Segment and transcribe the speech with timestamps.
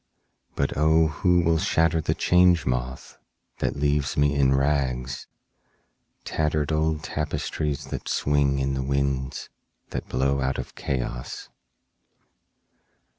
[0.55, 3.19] (But O who will shatter the Change Moth
[3.59, 9.49] that leaves me in rags—tattered old tapestries that swing in the winds
[9.91, 11.49] that blow out of Chaos!)